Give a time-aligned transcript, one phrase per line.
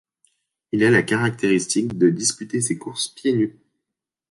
[0.71, 3.59] Il a la caractéristique de disputer ses courses pieds-nus.